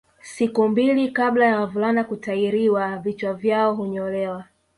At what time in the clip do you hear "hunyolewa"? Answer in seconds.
3.75-4.45